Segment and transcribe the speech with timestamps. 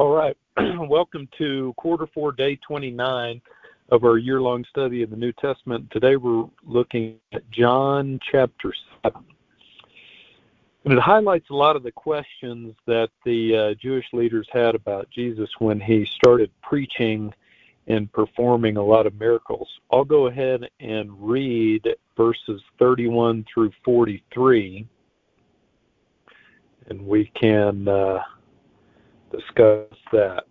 [0.00, 0.34] All right.
[0.88, 3.38] Welcome to quarter four, day 29
[3.90, 5.90] of our year long study of the New Testament.
[5.90, 8.72] Today we're looking at John chapter
[9.04, 9.22] 7.
[10.86, 15.10] And it highlights a lot of the questions that the uh, Jewish leaders had about
[15.10, 17.30] Jesus when he started preaching
[17.86, 19.68] and performing a lot of miracles.
[19.92, 24.88] I'll go ahead and read verses 31 through 43,
[26.86, 27.86] and we can.
[27.86, 28.22] Uh,
[29.30, 30.44] discuss that.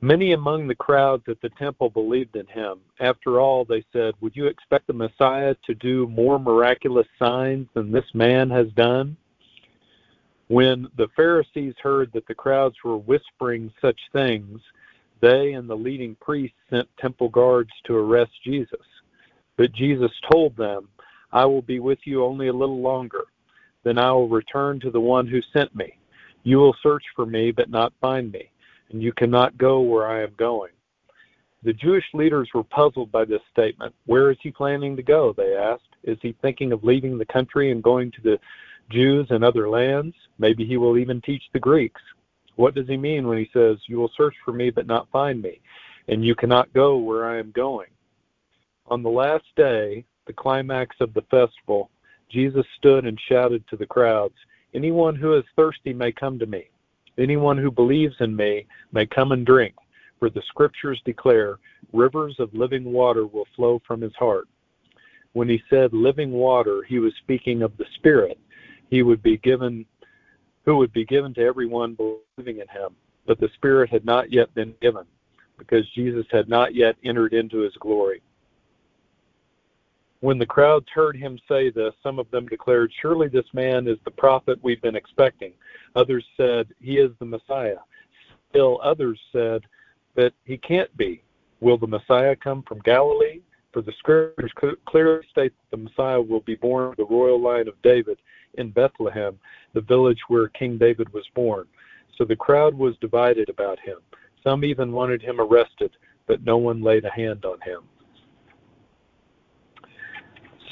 [0.00, 2.80] Many among the crowds at the temple believed in him.
[3.00, 7.90] After all, they said, Would you expect the Messiah to do more miraculous signs than
[7.90, 9.16] this man has done?
[10.48, 14.60] When the Pharisees heard that the crowds were whispering such things,
[15.22, 18.84] they and the leading priests sent temple guards to arrest Jesus.
[19.56, 20.88] But Jesus told them,
[21.32, 23.24] I will be with you only a little longer.
[23.84, 25.96] Then I will return to the one who sent me.
[26.42, 28.50] You will search for me, but not find me,
[28.90, 30.72] and you cannot go where I am going.
[31.62, 33.94] The Jewish leaders were puzzled by this statement.
[34.06, 35.32] Where is he planning to go?
[35.32, 35.82] They asked.
[36.02, 38.38] Is he thinking of leaving the country and going to the
[38.90, 40.14] Jews and other lands?
[40.38, 42.00] Maybe he will even teach the Greeks.
[42.56, 45.40] What does he mean when he says, You will search for me, but not find
[45.40, 45.60] me,
[46.08, 47.88] and you cannot go where I am going?
[48.86, 51.90] On the last day, the climax of the festival,
[52.28, 54.34] Jesus stood and shouted to the crowds,
[54.74, 56.68] Anyone who is thirsty may come to me.
[57.18, 59.74] Anyone who believes in me may come and drink,
[60.18, 61.58] for the scriptures declare
[61.92, 64.48] rivers of living water will flow from his heart.
[65.34, 68.38] When he said living water, he was speaking of the Spirit.
[68.88, 69.86] He would be given
[70.64, 72.94] who would be given to everyone believing in him.
[73.26, 75.04] But the Spirit had not yet been given,
[75.58, 78.22] because Jesus had not yet entered into his glory.
[80.22, 83.98] When the crowds heard him say this, some of them declared, Surely this man is
[84.04, 85.52] the prophet we've been expecting.
[85.96, 87.78] Others said, He is the Messiah.
[88.48, 89.62] Still others said,
[90.14, 91.24] But he can't be.
[91.58, 93.40] Will the Messiah come from Galilee?
[93.72, 94.52] For the scriptures
[94.86, 98.18] clearly state that the Messiah will be born of the royal line of David
[98.54, 99.36] in Bethlehem,
[99.74, 101.66] the village where King David was born.
[102.16, 103.98] So the crowd was divided about him.
[104.44, 105.90] Some even wanted him arrested,
[106.28, 107.80] but no one laid a hand on him.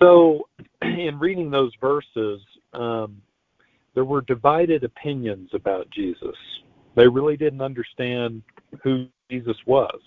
[0.00, 0.48] So,
[0.82, 2.40] in reading those verses,
[2.72, 3.20] um,
[3.94, 6.36] there were divided opinions about Jesus.
[6.94, 8.42] They really didn't understand
[8.82, 9.98] who Jesus was.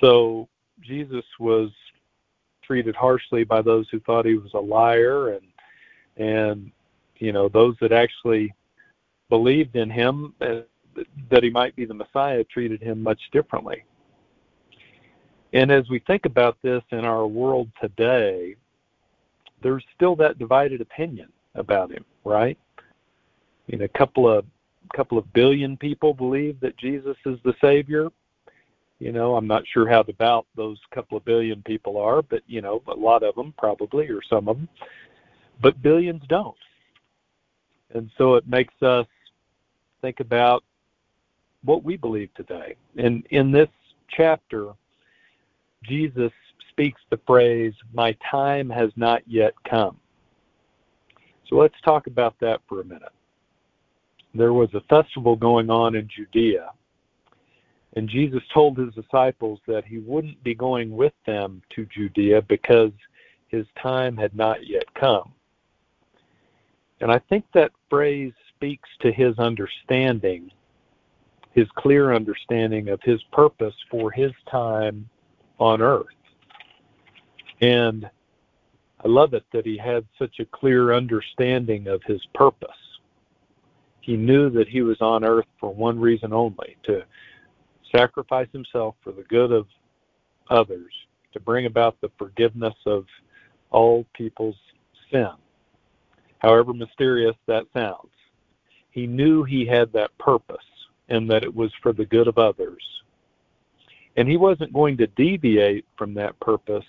[0.00, 0.48] So,
[0.82, 1.70] Jesus was
[2.70, 5.42] treated harshly by those who thought he was a liar and
[6.16, 6.70] and
[7.16, 8.54] you know those that actually
[9.28, 10.60] believed in him uh,
[11.30, 13.84] that he might be the Messiah treated him much differently.
[15.52, 18.54] And as we think about this in our world today,
[19.62, 22.58] there's still that divided opinion about him, right?
[22.78, 22.82] I
[23.68, 24.44] mean, a couple of
[24.94, 28.08] couple of billion people believe that Jesus is the Savior.
[28.98, 32.60] You know, I'm not sure how devout those couple of billion people are, but you
[32.60, 34.68] know, a lot of them probably, or some of them.
[35.62, 36.56] But billions don't,
[37.94, 39.06] and so it makes us
[40.00, 40.64] think about
[41.62, 42.76] what we believe today.
[42.96, 43.68] And in this
[44.08, 44.72] chapter,
[45.84, 46.32] Jesus
[46.70, 49.96] speaks the phrase, My time has not yet come.
[51.48, 53.12] So let's talk about that for a minute.
[54.34, 56.70] There was a festival going on in Judea,
[57.96, 62.92] and Jesus told his disciples that he wouldn't be going with them to Judea because
[63.48, 65.32] his time had not yet come.
[67.00, 70.52] And I think that phrase speaks to his understanding,
[71.52, 75.08] his clear understanding of his purpose for his time
[75.60, 76.06] on earth.
[77.60, 78.08] And
[79.04, 82.70] I love it that he had such a clear understanding of his purpose.
[84.00, 87.02] He knew that he was on earth for one reason only to
[87.94, 89.66] sacrifice himself for the good of
[90.48, 90.92] others,
[91.32, 93.04] to bring about the forgiveness of
[93.70, 94.56] all people's
[95.12, 95.30] sin,
[96.38, 98.10] however mysterious that sounds.
[98.90, 100.56] He knew he had that purpose
[101.08, 102.82] and that it was for the good of others
[104.20, 106.84] and he wasn't going to deviate from that purpose.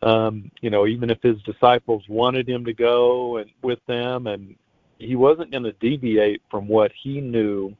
[0.00, 4.56] Um, you know, even if his disciples wanted him to go and with them, and
[4.98, 7.76] he wasn't going to deviate from what he knew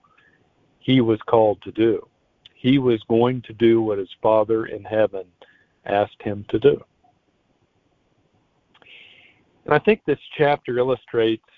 [0.80, 2.06] he was called to do.
[2.54, 5.24] He was going to do what his Father in heaven
[5.86, 6.78] asked him to do.
[9.64, 11.48] And I think this chapter illustrates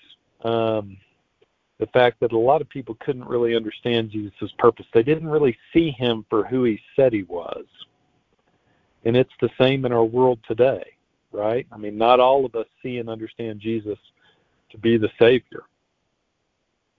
[0.45, 0.95] um,
[1.79, 4.85] the fact that a lot of people couldn't really understand Jesus' purpose.
[4.93, 7.65] They didn't really see him for who he said he was.
[9.05, 10.83] And it's the same in our world today,
[11.31, 11.65] right?
[11.71, 13.97] I mean, not all of us see and understand Jesus
[14.71, 15.63] to be the Savior.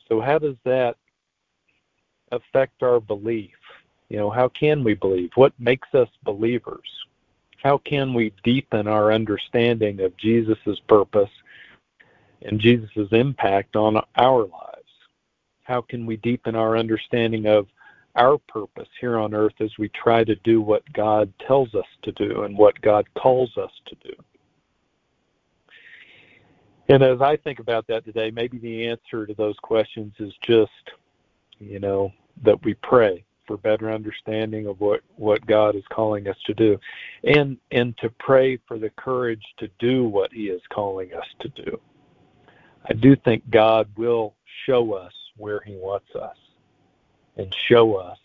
[0.09, 0.97] So, how does that
[2.33, 3.55] affect our belief?
[4.09, 5.31] You know, how can we believe?
[5.35, 6.89] What makes us believers?
[7.63, 11.31] How can we deepen our understanding of Jesus' purpose
[12.43, 14.70] and Jesus' impact on our lives?
[15.71, 17.69] How can we deepen our understanding of
[18.17, 22.11] our purpose here on earth as we try to do what God tells us to
[22.11, 24.13] do and what God calls us to do?
[26.89, 30.73] And as I think about that today, maybe the answer to those questions is just,
[31.61, 32.13] you know,
[32.45, 36.81] that we pray for better understanding of what, what God is calling us to do.
[37.23, 41.49] And and to pray for the courage to do what he is calling us to
[41.51, 41.81] do.
[42.89, 44.35] I do think God will
[44.67, 46.37] show us where he wants us
[47.37, 48.19] and show us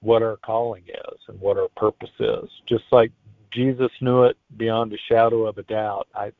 [0.00, 2.48] what our calling is and what our purpose is.
[2.66, 3.12] Just like
[3.50, 6.08] Jesus knew it beyond a shadow of a doubt.
[6.14, 6.32] I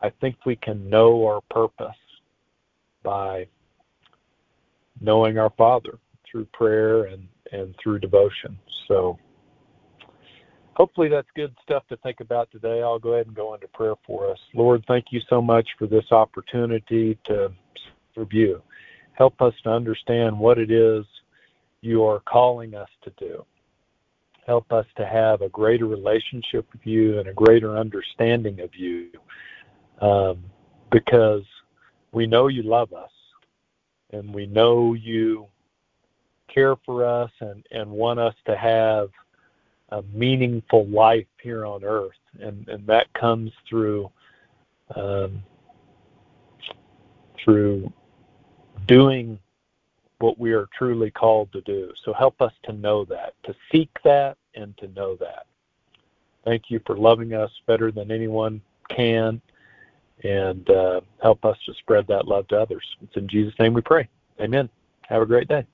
[0.00, 1.96] I think we can know our purpose
[3.02, 3.46] by
[5.00, 8.58] knowing our Father through prayer and, and through devotion.
[8.88, 9.18] So
[10.74, 12.82] hopefully that's good stuff to think about today.
[12.82, 14.38] I'll go ahead and go into prayer for us.
[14.54, 17.52] Lord, thank you so much for this opportunity to
[18.16, 18.62] review.
[19.14, 21.04] Help us to understand what it is
[21.80, 23.44] you are calling us to do.
[24.46, 29.08] Help us to have a greater relationship with you and a greater understanding of you
[30.00, 30.42] um,
[30.90, 31.42] because
[32.12, 33.10] we know you love us
[34.12, 35.46] and we know you
[36.52, 39.10] care for us and, and want us to have
[39.90, 42.10] a meaningful life here on earth.
[42.40, 44.10] And, and that comes through
[44.96, 45.42] um,
[47.42, 47.92] through
[48.86, 49.38] doing
[50.18, 51.92] what we are truly called to do.
[52.04, 55.46] So help us to know that, to seek that, and to know that.
[56.44, 59.40] Thank you for loving us better than anyone can
[60.24, 62.84] and uh, help us to spread that love to others.
[63.02, 64.08] It's in Jesus' name we pray.
[64.40, 64.68] Amen.
[65.08, 65.66] Have a great day.